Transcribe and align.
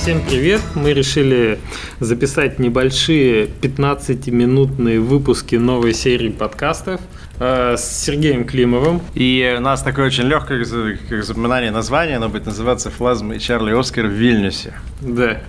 Всем 0.00 0.22
привет! 0.26 0.62
Мы 0.74 0.94
решили 0.94 1.58
записать 2.00 2.58
небольшие 2.58 3.44
15-минутные 3.44 4.98
выпуски 4.98 5.56
новой 5.56 5.92
серии 5.92 6.30
подкастов 6.30 7.02
э, 7.38 7.76
с 7.76 7.84
Сергеем 8.06 8.46
Климовым. 8.46 9.02
И 9.12 9.54
у 9.58 9.60
нас 9.60 9.82
такое 9.82 10.06
очень 10.06 10.24
легкое 10.24 10.64
как 11.06 11.22
запоминание 11.22 11.70
названия, 11.70 12.16
оно 12.16 12.30
будет 12.30 12.46
называться 12.46 12.90
«Flazm 12.90 13.32
и 13.32 13.38
Charlie 13.38 13.78
Oscar 13.78 14.06
в 14.06 14.12
Вильнюсе». 14.12 14.72
Да, 15.02 15.42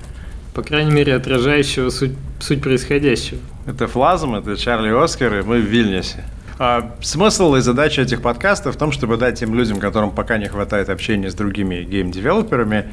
по 0.54 0.64
крайней 0.64 0.92
мере, 0.92 1.16
отражающего 1.16 1.90
суть, 1.90 2.12
суть 2.42 2.62
происходящего. 2.62 3.40
Это 3.66 3.88
Flazm, 3.88 4.36
это 4.36 4.58
Charlie 4.58 4.90
Oscar, 4.90 5.34
и 5.34 5.42
мы 5.44 5.62
в 5.62 5.66
Вильнюсе. 5.66 6.26
А 6.60 6.94
смысл 7.02 7.56
и 7.56 7.62
задача 7.62 8.02
этих 8.02 8.22
подкастов 8.22 8.76
в 8.76 8.78
том, 8.78 8.92
чтобы 8.92 9.16
дать 9.16 9.40
тем 9.40 9.56
людям, 9.56 9.80
которым 9.80 10.12
пока 10.12 10.38
не 10.38 10.50
хватает 10.50 10.90
общения 10.90 11.32
с 11.32 11.36
другими 11.36 11.84
гейм-девелоперами, 11.84 12.88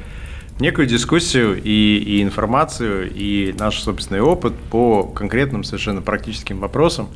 некую 0.61 0.87
дискуссию 0.87 1.61
и, 1.63 1.99
и 1.99 2.23
информацию, 2.23 3.11
и 3.13 3.55
наш 3.59 3.79
собственный 3.81 4.21
опыт 4.21 4.55
по 4.71 5.05
конкретным 5.05 5.65
совершенно 5.65 6.03
практическим 6.03 6.59
вопросам, 6.59 7.09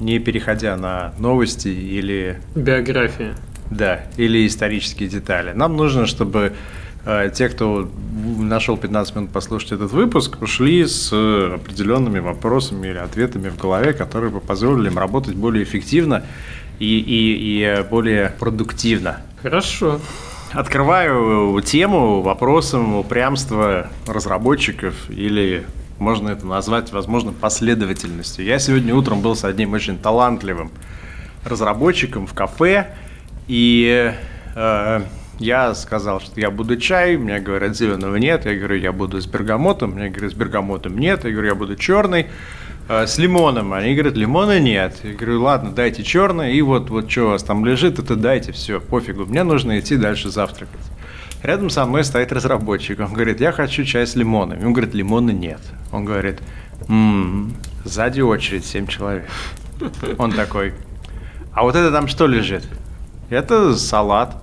не 0.00 0.18
переходя 0.18 0.76
на 0.76 1.14
новости 1.18 1.68
или... 1.68 2.40
Биографии. 2.54 3.34
Да, 3.70 4.02
или 4.16 4.46
исторические 4.46 5.08
детали. 5.08 5.52
Нам 5.52 5.76
нужно, 5.76 6.06
чтобы 6.06 6.52
э, 7.06 7.30
те, 7.34 7.48
кто 7.48 7.90
нашел 8.38 8.76
15 8.76 9.16
минут 9.16 9.30
послушать 9.30 9.72
этот 9.72 9.92
выпуск, 9.92 10.42
ушли 10.42 10.86
с 10.86 11.10
определенными 11.12 12.18
вопросами 12.18 12.88
или 12.88 12.98
ответами 12.98 13.48
в 13.48 13.56
голове, 13.56 13.94
которые 13.94 14.30
бы 14.30 14.40
позволили 14.40 14.88
им 14.88 14.98
работать 14.98 15.34
более 15.34 15.64
эффективно 15.64 16.24
и, 16.78 16.98
и, 16.98 17.80
и 17.80 17.84
более 17.88 18.34
продуктивно. 18.38 19.22
Хорошо 19.42 20.00
открываю 20.54 21.60
тему 21.62 22.22
вопросом 22.22 22.96
упрямства 22.96 23.88
разработчиков 24.06 24.94
или 25.10 25.66
можно 25.98 26.28
это 26.30 26.46
назвать, 26.46 26.92
возможно, 26.92 27.32
последовательностью. 27.32 28.44
Я 28.44 28.58
сегодня 28.58 28.94
утром 28.94 29.20
был 29.20 29.34
с 29.34 29.44
одним 29.44 29.72
очень 29.72 29.98
талантливым 29.98 30.70
разработчиком 31.44 32.26
в 32.26 32.34
кафе, 32.34 32.94
и 33.48 34.14
э, 34.54 35.00
я 35.38 35.74
сказал, 35.74 36.20
что 36.20 36.40
я 36.40 36.50
буду 36.50 36.76
чай, 36.76 37.16
мне 37.16 37.40
говорят, 37.40 37.76
зеленого 37.76 38.16
нет, 38.16 38.46
я 38.46 38.54
говорю, 38.54 38.76
я 38.76 38.92
буду 38.92 39.20
с 39.20 39.26
бергамотом, 39.26 39.92
мне 39.92 40.08
говорят, 40.08 40.32
с 40.32 40.34
бергамотом 40.34 40.98
нет, 40.98 41.24
я 41.24 41.30
говорю, 41.30 41.48
я 41.48 41.54
буду 41.54 41.76
черный, 41.76 42.26
с 42.88 43.18
лимоном. 43.18 43.72
Они 43.72 43.94
говорят, 43.94 44.16
лимона 44.16 44.60
нет. 44.60 45.00
Я 45.02 45.14
говорю, 45.14 45.42
ладно, 45.42 45.72
дайте 45.72 46.02
черный, 46.02 46.54
и 46.54 46.62
вот, 46.62 46.90
вот 46.90 47.10
что 47.10 47.22
у 47.22 47.30
вас 47.30 47.42
там 47.42 47.64
лежит, 47.64 47.98
это 47.98 48.16
дайте, 48.16 48.52
все, 48.52 48.80
пофигу. 48.80 49.24
Мне 49.24 49.42
нужно 49.42 49.78
идти 49.78 49.96
дальше 49.96 50.30
завтракать. 50.30 50.80
Рядом 51.42 51.68
со 51.70 51.84
мной 51.84 52.04
стоит 52.04 52.32
разработчик. 52.32 53.00
Он 53.00 53.12
говорит, 53.12 53.40
я 53.40 53.52
хочу 53.52 53.84
чай 53.84 54.06
с 54.06 54.16
лимоном. 54.16 54.64
Он 54.64 54.72
говорит, 54.72 54.94
лимона 54.94 55.30
нет. 55.30 55.60
Он 55.92 56.04
говорит, 56.04 56.40
м-м, 56.88 57.54
сзади 57.84 58.22
очередь, 58.22 58.64
7 58.64 58.86
человек. 58.86 59.28
Он 60.18 60.32
такой, 60.32 60.72
а 61.52 61.62
вот 61.62 61.76
это 61.76 61.92
там 61.92 62.08
что 62.08 62.26
лежит? 62.26 62.66
Это 63.30 63.76
салат. 63.76 64.42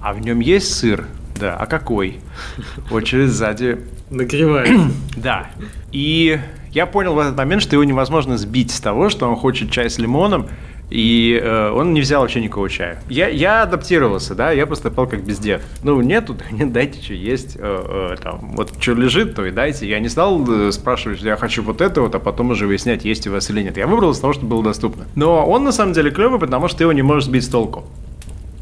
А 0.00 0.12
в 0.12 0.20
нем 0.20 0.40
есть 0.40 0.74
сыр? 0.74 1.06
Да. 1.38 1.56
А 1.56 1.66
какой? 1.66 2.20
Очередь 2.90 3.30
сзади. 3.30 3.78
Нагревается. 4.10 4.90
да. 5.16 5.50
И 5.92 6.40
я 6.78 6.86
понял 6.86 7.14
в 7.14 7.18
этот 7.18 7.36
момент, 7.36 7.60
что 7.60 7.74
его 7.74 7.82
невозможно 7.82 8.38
сбить 8.38 8.70
с 8.70 8.80
того, 8.80 9.08
что 9.08 9.28
он 9.28 9.34
хочет 9.34 9.72
чай 9.72 9.90
с 9.90 9.98
лимоном, 9.98 10.46
и 10.90 11.36
э, 11.42 11.70
он 11.70 11.92
не 11.92 12.00
взял 12.00 12.22
вообще 12.22 12.40
никакого 12.40 12.70
чая. 12.70 13.02
Я, 13.08 13.26
я 13.26 13.62
адаптировался, 13.62 14.36
да, 14.36 14.52
я 14.52 14.64
поступал 14.64 15.08
как 15.08 15.24
бездев. 15.24 15.60
Ну, 15.82 16.00
нету, 16.00 16.36
нет, 16.52 16.72
дайте, 16.72 17.02
что 17.02 17.14
есть. 17.14 17.56
Э, 17.56 18.12
э, 18.14 18.16
там, 18.22 18.52
вот 18.52 18.72
что 18.78 18.94
лежит, 18.94 19.34
то 19.34 19.44
и 19.44 19.50
дайте. 19.50 19.88
Я 19.88 19.98
не 19.98 20.08
стал 20.08 20.40
э, 20.48 20.70
спрашивать, 20.70 21.20
я 21.20 21.36
хочу 21.36 21.64
вот 21.64 21.80
это 21.80 22.00
вот, 22.00 22.14
а 22.14 22.20
потом 22.20 22.50
уже 22.50 22.68
выяснять, 22.68 23.04
есть 23.04 23.26
у 23.26 23.32
вас 23.32 23.50
или 23.50 23.60
нет. 23.60 23.76
Я 23.76 23.88
выбрал 23.88 24.12
из 24.12 24.20
того, 24.20 24.32
что 24.32 24.46
было 24.46 24.62
доступно. 24.62 25.04
Но 25.16 25.44
он 25.44 25.64
на 25.64 25.72
самом 25.72 25.94
деле 25.94 26.12
клевый, 26.12 26.38
потому 26.38 26.68
что 26.68 26.84
его 26.84 26.92
не 26.92 27.02
можешь 27.02 27.24
сбить 27.24 27.44
с 27.44 27.48
толку. 27.48 27.82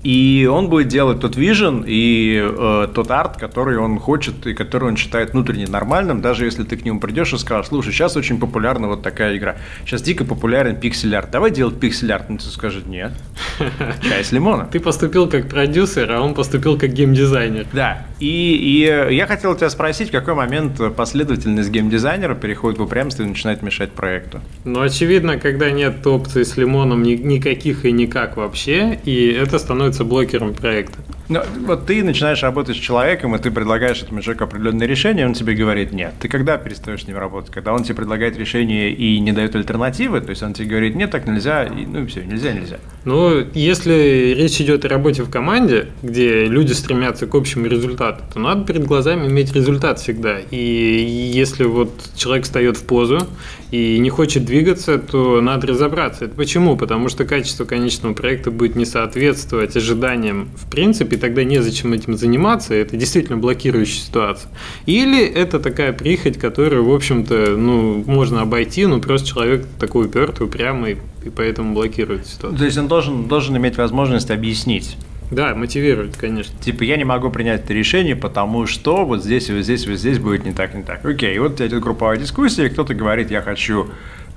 И 0.07 0.49
он 0.49 0.69
будет 0.69 0.87
делать 0.87 1.19
тот 1.19 1.35
вижен 1.35 1.83
и 1.85 2.41
э, 2.41 2.87
тот 2.95 3.11
арт, 3.11 3.39
который 3.39 3.77
он 3.77 3.99
хочет 3.99 4.47
и 4.47 4.55
который 4.55 4.91
он 4.91 4.97
считает 4.97 5.33
внутренне 5.33 5.67
нормальным, 5.67 6.21
даже 6.21 6.45
если 6.45 6.63
ты 6.63 6.77
к 6.77 6.85
нему 6.85 7.01
придешь 7.01 7.33
и 7.33 7.39
скажешь, 7.39 7.71
слушай, 7.71 7.93
сейчас 7.93 8.17
очень 8.17 8.39
популярна 8.39 8.87
вот 8.87 9.03
такая 9.03 9.37
игра, 9.37 9.57
сейчас 9.85 10.03
дико 10.03 10.25
популярен 10.25 10.77
пиксель-арт, 10.77 11.33
давай 11.33 11.51
делать 11.51 11.81
пиксель-арт. 11.81 12.31
Ну, 12.31 12.39
ты 12.39 12.45
скажешь, 12.45 12.85
нет, 12.87 13.15
чай 14.09 14.23
с 14.23 14.31
лимона. 14.31 14.69
Ты 14.71 14.79
поступил 14.79 15.29
как 15.29 15.49
продюсер, 15.49 16.13
а 16.13 16.21
он 16.21 16.35
поступил 16.35 16.79
как 16.79 16.93
геймдизайнер. 16.93 17.67
Да, 17.73 18.07
и, 18.21 18.55
и 18.55 19.15
я 19.15 19.27
хотел 19.27 19.57
тебя 19.57 19.71
спросить, 19.71 20.11
в 20.11 20.13
какой 20.13 20.35
момент 20.35 20.81
последовательность 20.95 21.71
геймдизайнера 21.71 22.37
переходит 22.37 22.79
в 22.79 22.83
упрямство 22.83 23.25
и 23.25 23.27
начинает 23.27 23.61
мешать 23.63 23.91
проекту? 23.91 24.41
Ну, 24.65 24.81
очевидно, 24.81 25.39
когда 25.39 25.73
нет 25.73 26.07
опций 26.07 26.45
с 26.45 26.57
лимоном 26.57 27.03
ни, 27.03 27.15
никаких 27.15 27.85
и 27.85 27.91
никак 27.91 28.37
вообще, 28.37 29.01
и 29.05 29.27
это 29.33 29.59
становится 29.59 29.96
становится 29.97 30.05
блокером 30.05 30.55
проекта. 30.55 31.06
Ну, 31.29 31.43
вот 31.67 31.87
ты 31.87 32.05
начинаешь 32.05 32.43
работать 32.43 32.77
с 32.77 32.79
человеком, 32.79 33.35
и 33.35 33.39
ты 33.39 33.51
предлагаешь 33.51 34.03
этому 34.03 34.21
человеку 34.23 34.45
определенное 34.45 34.87
решение, 34.87 35.27
он 35.27 35.35
тебе 35.35 35.55
говорит 35.55 35.93
нет. 35.93 36.15
Ты 36.21 36.29
когда 36.29 36.57
перестаешь 36.57 37.05
с 37.05 37.07
ним 37.09 37.19
работать? 37.19 37.51
Когда 37.51 37.73
он 37.73 37.83
тебе 37.83 37.97
предлагает 37.97 38.37
решение 38.39 38.93
и 38.93 39.19
не 39.19 39.33
дает 39.33 39.57
альтернативы, 39.57 40.21
то 40.21 40.31
есть 40.31 40.43
он 40.43 40.55
тебе 40.55 40.69
говорит 40.69 40.95
нет, 40.95 41.11
так 41.11 41.27
нельзя, 41.27 41.65
и, 41.65 41.85
ну 41.85 42.05
и 42.05 42.07
все, 42.07 42.25
нельзя, 42.25 42.53
нельзя. 42.53 42.79
Ну, 43.05 43.45
если 43.55 44.35
речь 44.37 44.61
идет 44.61 44.85
о 44.85 44.89
работе 44.89 45.23
в 45.23 45.31
команде, 45.31 45.89
где 46.03 46.47
люди 46.47 46.73
стремятся 46.73 47.27
к 47.27 47.35
общему 47.35 47.67
результату, 47.67 48.23
то 48.33 48.39
надо 48.39 48.65
перед 48.65 48.85
глазами 48.85 49.27
иметь 49.27 49.53
результат 49.53 49.99
всегда. 49.99 50.39
И 50.51 50.57
если 50.57 51.65
вот 51.65 51.91
человек 52.17 52.45
встает 52.45 52.77
в 52.77 52.85
позу 52.85 53.27
и 53.71 53.99
не 53.99 54.11
хочет 54.11 54.45
двигаться, 54.45 54.99
то 54.99 55.41
надо 55.41 55.67
разобраться. 55.69 56.27
Это 56.27 56.35
почему? 56.35 56.77
Потому 56.77 57.09
что 57.09 57.25
качество 57.25 57.65
конечного 57.65 58.15
проекта 58.15 58.51
будет 58.51 58.77
не 58.77 58.85
соответствовать 58.85 59.77
ожиданиям 59.77 60.49
в 60.57 60.71
принципе, 60.71 61.16
и 61.17 61.19
тогда 61.19 61.45
незачем 61.45 61.93
этим 61.93 62.17
заниматься, 62.17 62.75
это 62.75 62.97
действительно 62.97 63.39
блокирующая 63.39 64.03
ситуация. 64.03 64.51
Или 64.85 65.25
это 65.25 65.59
такая 65.59 65.93
прихоть, 65.93 66.39
которую, 66.39 66.85
в 66.85 66.95
общем-то, 66.95 67.57
ну, 67.57 68.05
можно 68.07 68.43
обойти, 68.43 68.87
но 68.87 69.01
просто 69.01 69.29
человек 69.29 69.67
такой 69.81 70.07
упертый, 70.07 70.47
упрямый, 70.47 70.99
и 71.25 71.31
поэтому 71.31 71.75
блокирует 71.75 72.27
ситуацию. 72.27 72.59
То 72.59 72.65
есть 72.65 72.79
он 72.79 72.89
должен, 72.89 73.29
должен 73.29 73.57
иметь 73.57 73.77
возможность 73.77 74.31
объяснить. 74.31 74.97
Да, 75.31 75.55
мотивирует, 75.57 76.17
конечно. 76.17 76.55
Типа, 76.61 76.85
я 76.85 76.97
не 76.97 77.05
могу 77.05 77.31
принять 77.31 77.65
это 77.65 77.75
решение, 77.75 78.15
потому 78.15 78.67
что 78.67 79.05
вот 79.05 79.25
здесь, 79.25 79.51
вот 79.51 79.65
здесь, 79.65 79.87
вот 79.87 79.99
здесь 79.99 80.19
будет 80.19 80.45
не 80.45 80.53
так, 80.53 80.75
не 80.75 80.83
так. 80.83 81.05
Окей, 81.05 81.35
и 81.35 81.39
вот 81.39 81.53
у 81.53 81.55
тебя 81.57 81.67
идет 81.67 81.81
групповая 81.81 82.17
дискуссия, 82.17 82.69
кто-то 82.69 82.95
говорит, 82.95 83.31
я 83.31 83.43
хочу 83.43 83.89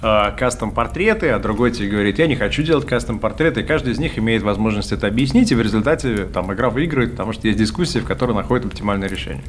э, 0.02 0.32
кастом-портреты, 0.38 1.30
а 1.30 1.40
другой 1.40 1.72
тебе 1.72 1.90
говорит, 1.90 2.20
я 2.20 2.28
не 2.28 2.36
хочу 2.36 2.64
делать 2.64 2.86
кастом-портреты, 2.86 3.62
и 3.62 3.64
каждый 3.64 3.94
из 3.94 4.00
них 4.00 4.18
имеет 4.18 4.44
возможность 4.44 4.92
это 4.92 5.08
объяснить, 5.08 5.52
и 5.52 5.56
в 5.56 5.62
результате 5.62 6.26
там 6.26 6.54
игра 6.54 6.70
выигрывает, 6.70 7.12
потому 7.12 7.34
что 7.34 7.48
есть 7.48 7.60
дискуссия, 7.60 8.00
в 8.00 8.06
которой 8.06 8.34
находит 8.34 8.66
оптимальное 8.66 9.10
решение. 9.10 9.44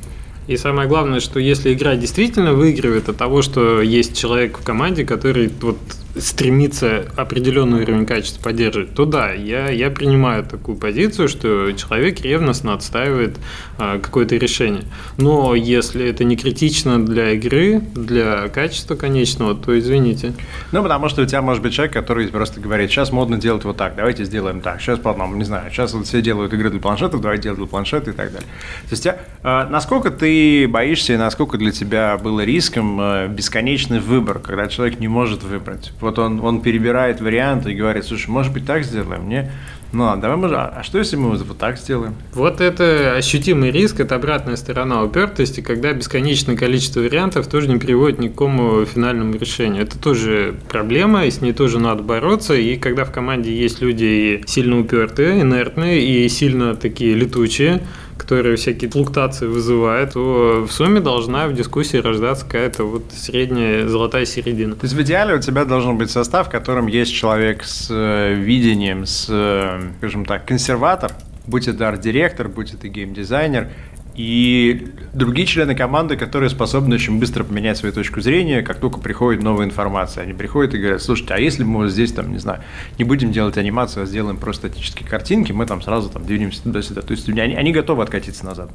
И 0.47 0.57
самое 0.57 0.89
главное, 0.89 1.21
что 1.21 1.39
если 1.39 1.73
игра 1.73 1.95
действительно 1.95 2.55
выигрывает 2.55 3.09
от 3.09 3.17
того, 3.17 3.43
что 3.43 3.81
есть 3.83 4.19
человек 4.19 4.59
в 4.59 4.65
команде, 4.65 5.05
который 5.05 5.51
вот 5.61 5.79
стремится 6.17 7.07
определенный 7.17 7.83
уровень 7.83 8.07
качества 8.07 8.43
поддерживать, 8.43 8.95
то 8.95 9.05
да, 9.05 9.33
я, 9.33 9.71
я 9.71 9.91
принимаю 9.91 10.45
такую 10.45 10.77
позицию, 10.77 11.29
что 11.29 11.73
человек 11.73 12.21
ревностно 12.21 12.75
отстаивает 12.75 13.39
а, 13.79 13.99
какое-то 13.99 14.37
решение. 14.37 14.85
Но 15.17 15.55
если 15.55 16.07
это 16.09 16.25
не 16.25 16.37
критично 16.37 17.05
для 17.05 17.33
игры, 17.33 17.81
для 17.95 18.49
качества 18.49 18.97
конечного, 18.97 19.55
то 19.55 19.79
извините. 19.79 20.33
Ну, 20.73 20.83
потому 20.83 21.09
что 21.09 21.23
у 21.23 21.27
тебя 21.27 21.43
может 21.43 21.63
быть 21.63 21.75
человек, 21.75 21.93
который 21.93 22.29
просто 22.29 22.61
говорит, 22.61 22.91
сейчас 22.91 23.13
модно 23.13 23.39
делать 23.39 23.65
вот 23.65 23.77
так, 23.77 23.95
давайте 23.97 24.25
сделаем 24.25 24.61
так. 24.61 24.81
Сейчас 24.81 24.99
потом, 24.99 25.39
не 25.39 25.45
знаю, 25.45 25.71
сейчас 25.71 25.95
вот 25.95 26.07
все 26.07 26.23
делают 26.23 26.53
игры 26.53 26.71
для 26.71 26.81
планшетов, 26.81 27.21
давайте 27.21 27.45
делать 27.45 27.59
для 27.59 27.69
планшета 27.69 28.11
и 28.11 28.15
так 28.15 28.33
далее. 28.33 28.49
То 28.89 28.91
есть, 28.91 29.07
а, 29.43 29.69
насколько 29.69 30.11
ты 30.11 30.67
боишься 30.69 31.15
и 31.15 31.17
насколько 31.17 31.57
для 31.57 31.71
тебя 31.71 32.19
было 32.19 32.41
риском 32.45 32.99
а, 33.01 33.29
бесконечный 33.29 34.01
выбор, 34.01 34.41
когда 34.41 34.67
человек 34.67 34.99
не 34.99 35.09
может 35.09 35.43
выбрать? 35.43 35.93
Вот 36.01 36.19
он, 36.19 36.41
он 36.41 36.61
перебирает 36.63 37.21
варианты 37.21 37.73
и 37.73 37.75
говорит, 37.75 38.05
слушай, 38.05 38.29
может 38.29 38.53
быть 38.53 38.67
так 38.67 38.85
сделаем? 38.85 39.25
Мне 39.25 39.51
ну 39.93 40.05
ладно, 40.05 40.23
давай 40.23 40.37
мы... 40.37 40.55
А 40.55 40.83
что 40.85 40.99
если 40.99 41.17
мы 41.17 41.31
вот 41.31 41.59
так 41.59 41.77
сделаем? 41.77 42.15
Вот 42.33 42.61
это 42.61 43.17
ощутимый 43.17 43.73
риск, 43.73 43.99
это 43.99 44.15
обратная 44.15 44.55
сторона 44.55 45.03
упертости, 45.03 45.63
когда 45.63 45.93
бесконечное 45.93 46.57
количество 46.57 47.01
вариантов 47.01 47.49
тоже 47.49 47.69
не 47.69 47.77
приводит 47.77 48.21
ни 48.21 48.29
к 48.29 48.33
какому 48.33 48.85
финальному 48.85 49.35
решению. 49.35 49.83
Это 49.83 49.99
тоже 49.99 50.55
проблема, 50.69 51.27
и 51.27 51.31
с 51.31 51.41
ней 51.41 51.53
тоже 51.53 51.81
надо 51.81 52.05
бороться. 52.05 52.55
И 52.55 52.77
когда 52.77 53.05
в 53.05 53.11
команде 53.11 53.53
есть 53.53 53.81
люди 53.81 54.45
сильно 54.47 54.79
упертые, 54.79 55.43
инертные 55.43 56.01
и 56.01 56.29
сильно 56.29 56.77
такие 56.77 57.15
летучие, 57.15 57.83
которые 58.21 58.57
всякие 58.57 58.91
флуктуации 58.91 59.47
вызывают, 59.47 60.13
то 60.13 60.67
в 60.69 60.73
сумме 60.73 61.01
должна 61.01 61.49
в 61.49 61.55
дискуссии 61.55 61.97
рождаться 61.97 62.45
какая-то 62.45 62.85
вот 62.85 63.05
средняя 63.13 63.87
золотая 63.89 64.27
середина. 64.27 64.75
То 64.75 64.85
есть 64.85 64.95
в 64.95 65.03
идеале 65.03 65.35
у 65.35 65.41
тебя 65.41 65.65
должен 65.65 65.97
быть 65.97 66.11
состав, 66.11 66.49
в 66.49 66.51
котором 66.51 66.87
есть 66.87 67.15
человек 67.15 67.65
с 67.65 67.89
э, 67.91 68.35
видением, 68.35 69.07
с, 69.07 69.27
э, 69.31 69.81
скажем 69.99 70.27
так, 70.27 70.45
консерватор, 70.45 71.13
будь 71.47 71.67
это 71.67 71.89
арт-директор, 71.89 72.49
будь 72.49 72.75
это 72.75 72.89
геймдизайнер, 72.89 73.71
и 74.15 74.89
другие 75.13 75.47
члены 75.47 75.75
команды, 75.75 76.17
которые 76.17 76.51
способны 76.51 76.95
очень 76.95 77.19
быстро 77.19 77.45
поменять 77.45 77.79
свою 77.79 77.95
точку 77.95 78.21
зрения, 78.21 78.63
как 78.63 78.79
только 78.79 78.99
приходит 78.99 79.43
новая 79.43 79.67
информация. 79.67 80.25
Они 80.25 80.33
приходят 80.33 80.75
и 80.75 80.79
говорят, 80.79 81.03
слушайте, 81.03 81.35
а 81.35 81.39
если 81.39 81.65
мы 81.65 81.79
вот 81.85 81.91
здесь, 81.91 82.13
там, 82.13 82.33
не 82.33 82.39
знаю, 82.39 82.61
не 82.99 83.05
будем 83.05 83.33
делать 83.33 83.57
анимацию, 83.57 84.05
а 84.05 84.07
сделаем 84.07 84.37
просто 84.37 84.69
статические 84.69 85.09
картинки, 85.09 85.53
мы 85.53 85.67
там 85.67 85.83
сразу 85.83 86.09
там 86.11 86.25
двинемся 86.25 86.63
туда-сюда. 86.63 87.03
То 87.03 87.13
есть 87.13 87.29
они, 87.29 87.41
они 87.41 87.73
готовы 87.73 88.03
откатиться 88.03 88.45
назад. 88.45 88.71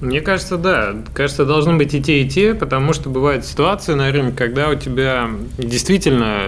Мне 0.00 0.22
кажется, 0.22 0.56
да. 0.56 0.94
Кажется, 1.12 1.44
должны 1.44 1.76
быть 1.76 1.94
и 1.94 2.02
те, 2.02 2.22
и 2.22 2.28
те, 2.28 2.54
потому 2.54 2.94
что 2.94 3.10
бывают 3.10 3.44
ситуации 3.44 3.92
на 3.92 4.10
рынке, 4.10 4.34
когда 4.34 4.70
у 4.70 4.74
тебя 4.74 5.28
действительно 5.58 6.44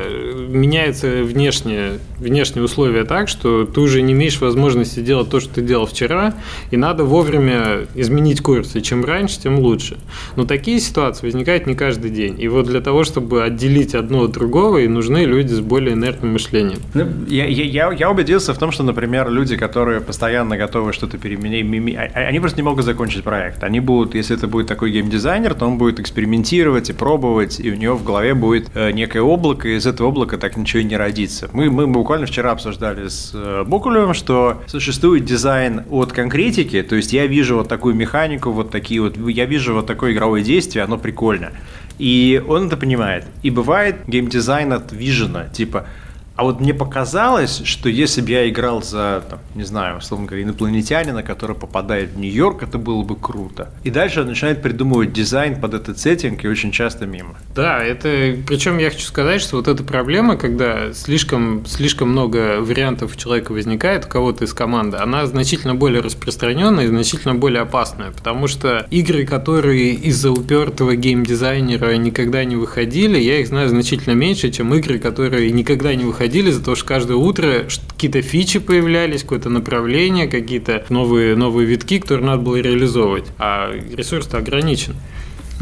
меняются 0.49 1.23
внешние, 1.23 1.99
внешние 2.19 2.65
условия 2.65 3.05
так, 3.05 3.29
что 3.29 3.65
ты 3.65 3.81
уже 3.81 4.01
не 4.01 4.15
имеешь 4.15 4.41
возможности 4.41 5.01
делать 5.01 5.29
то, 5.29 5.39
что 5.39 5.57
ты 5.57 5.63
делал 5.63 5.87
вчера, 5.87 6.35
и 6.71 6.79
надо 6.79 7.05
вовремя 7.05 7.87
изменить 7.95 8.41
курс. 8.41 8.75
И 8.75 8.83
чем 8.83 9.05
раньше, 9.05 9.39
тем 9.39 9.59
лучше. 9.59 9.99
Но 10.37 10.47
такие 10.47 10.81
ситуации 10.81 11.27
возникают 11.27 11.67
не 11.67 11.75
каждый 11.75 12.11
день. 12.11 12.41
И 12.41 12.49
вот 12.49 12.67
для 12.67 12.81
того, 12.81 13.05
чтобы 13.05 13.45
отделить 13.45 13.95
одно 13.95 14.25
от 14.25 14.33
другого, 14.33 14.79
и 14.79 14.89
нужны 14.89 15.25
люди 15.25 15.53
с 15.53 15.61
более 15.61 15.93
инертным 15.93 16.33
мышлением. 16.33 16.79
Ну, 16.95 17.07
я, 17.29 17.47
я, 17.47 17.93
я 17.93 18.11
убедился 18.11 18.55
в 18.55 18.59
том, 18.59 18.73
что, 18.73 18.83
например, 18.83 19.31
люди, 19.31 19.57
которые 19.57 20.01
постоянно 20.01 20.57
готовы 20.57 20.95
что-то 20.95 21.19
переменять, 21.19 22.13
а, 22.15 22.21
они 22.21 22.41
просто 22.41 22.57
не 22.57 22.63
могут 22.63 22.87
закончить 22.87 23.23
проект 23.23 23.42
проект. 23.43 23.65
Они 23.65 23.81
будут, 23.81 24.15
если 24.15 24.37
это 24.37 24.47
будет 24.47 24.67
такой 24.69 24.93
геймдизайнер, 24.93 25.55
то 25.55 25.67
он 25.67 25.79
будет 25.79 25.99
экспериментировать 25.99 26.91
и 26.91 26.93
пробовать, 26.93 27.59
и 27.59 27.71
у 27.73 27.75
него 27.75 27.97
в 27.97 28.05
голове 28.05 28.35
будет 28.35 28.71
э, 28.75 28.93
некое 28.93 29.23
облако, 29.23 29.69
и 29.69 29.77
из 29.77 29.87
этого 29.87 30.11
облака 30.11 30.39
так 30.39 30.57
ничего 30.57 30.81
и 30.81 30.85
не 30.85 30.97
родится. 30.97 31.49
Мы, 31.53 31.71
мы 31.71 31.87
буквально 31.87 32.27
вчера 32.27 32.53
обсуждали 32.53 33.09
с 33.09 33.33
э, 33.35 33.65
Бокулевым, 33.67 34.15
что 34.15 34.63
существует 34.67 35.25
дизайн 35.25 35.83
от 35.91 36.13
конкретики, 36.13 36.83
то 36.83 36.95
есть 36.97 37.13
я 37.13 37.27
вижу 37.27 37.57
вот 37.57 37.69
такую 37.69 37.95
механику, 37.95 38.51
вот 38.51 38.71
такие 38.71 39.01
вот, 39.01 39.17
я 39.17 39.45
вижу 39.45 39.75
вот 39.75 39.87
такое 39.87 40.13
игровое 40.13 40.45
действие, 40.45 40.85
оно 40.85 40.99
прикольно. 40.99 41.51
И 41.99 42.43
он 42.49 42.67
это 42.67 42.77
понимает. 42.77 43.25
И 43.43 43.51
бывает 43.51 43.97
геймдизайн 44.07 44.73
от 44.73 44.93
вижена, 44.93 45.49
типа, 45.49 45.87
а 46.35 46.45
вот 46.45 46.61
мне 46.61 46.73
показалось, 46.73 47.63
что 47.65 47.89
если 47.89 48.23
бы 48.23 48.31
я 48.31 48.49
играл 48.49 48.83
за, 48.83 49.23
там, 49.29 49.39
не 49.55 49.65
знаю, 49.65 49.99
условно 49.99 50.27
говоря, 50.27 50.45
инопланетянина, 50.45 51.23
который 51.23 51.55
попадает 51.55 52.11
в 52.13 52.19
Нью-Йорк, 52.19 52.63
это 52.63 52.79
было 52.79 53.03
бы 53.03 53.17
круто. 53.17 53.71
И 53.85 53.91
дальше 53.91 54.23
он 54.23 54.29
начинает 54.29 54.63
придумывать 54.63 55.13
дизайн 55.13 55.61
под 55.61 55.75
этот 55.75 55.99
сеттинг, 55.99 56.43
и 56.45 56.49
очень 56.49 56.73
часто 56.73 57.05
мимо. 57.05 57.35
Да, 57.55 57.83
это, 57.83 58.37
причем 58.47 58.79
я 58.79 58.91
хочу 58.91 59.05
сказать, 59.05 59.43
что 59.43 59.57
вот 59.57 59.69
эта 59.69 59.85
проблема, 59.85 60.37
когда 60.37 60.93
слишком, 60.95 61.67
слишком 61.67 62.11
много 62.11 62.61
вариантов 62.61 63.15
у 63.15 63.19
человека 63.19 63.53
возникает, 63.53 64.07
у 64.07 64.09
кого-то 64.09 64.45
из 64.45 64.55
команды, 64.55 64.97
она 64.97 65.27
значительно 65.27 65.75
более 65.75 66.01
распространенная 66.01 66.87
и 66.87 66.89
значительно 66.89 67.35
более 67.35 67.63
опасная, 67.63 68.11
потому 68.11 68.47
что 68.47 68.87
игры, 68.91 69.27
которые 69.27 69.93
из-за 69.93 70.31
упертого 70.31 70.97
геймдизайнера 70.97 71.95
никогда 71.97 72.45
не 72.45 72.57
выходили, 72.57 73.19
я 73.19 73.41
их 73.41 73.49
знаю 73.49 73.69
значительно 73.69 74.15
меньше, 74.15 74.51
чем 74.51 74.75
игры, 74.75 74.99
которые 74.99 75.51
никогда 75.51 75.95
не 75.95 76.05
выходили 76.05 76.22
выходили 76.23 76.53
за 76.53 76.63
то, 76.63 76.77
что 76.77 76.85
каждое 76.85 77.17
утро 77.17 77.65
какие-то 77.95 78.23
фичи 78.23 78.61
появлялись, 78.61 79.23
какое-то 79.23 79.51
направление, 79.51 80.29
какие-то 80.29 80.85
новые, 80.89 81.35
новые 81.35 81.67
витки, 81.67 81.99
которые 81.99 82.25
надо 82.27 82.43
было 82.43 82.57
реализовывать. 82.57 83.25
А 83.39 83.73
ресурс-то 83.73 84.39
ограничен. 84.39 84.95